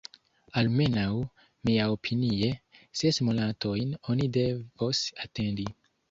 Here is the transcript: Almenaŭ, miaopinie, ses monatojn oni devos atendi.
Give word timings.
Almenaŭ, 0.59 1.09
miaopinie, 1.69 2.49
ses 3.01 3.19
monatojn 3.27 3.91
oni 4.15 4.31
devos 4.39 5.03
atendi. 5.27 5.67